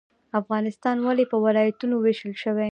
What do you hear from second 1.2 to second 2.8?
په ولایتونو ویشل شوی؟